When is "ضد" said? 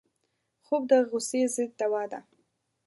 1.55-1.71